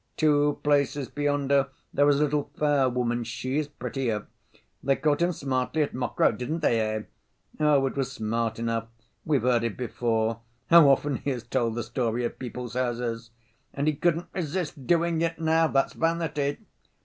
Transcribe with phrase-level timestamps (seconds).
[0.17, 4.25] "Two places beyond her there is a little fair woman, she is prettier."
[4.81, 7.03] "They caught him smartly at Mokroe, didn't they, eh?"
[7.59, 8.87] "Oh, it was smart enough.
[9.25, 10.39] We've heard it before,
[10.71, 13.29] how often he has told the story at people's houses!"
[13.75, 15.67] "And he couldn't resist doing it now.
[15.67, 16.57] That's vanity."